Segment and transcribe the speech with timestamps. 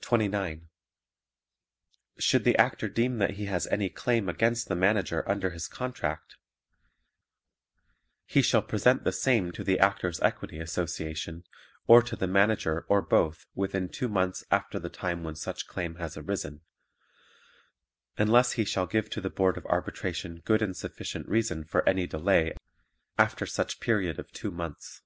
[0.00, 0.70] 29.
[2.16, 6.36] Should the Actor deem that he has any claim against the Manager under his contract
[8.24, 11.44] he shall present the same to the Actors' Equity Association
[11.86, 15.96] or to the Manager or both within two months after the time when such claim
[15.96, 16.62] has arisen,
[18.16, 22.06] unless he shall give to the Board of Arbitration good and sufficient reason for any
[22.06, 22.54] delay
[23.18, 25.02] after such period of two months.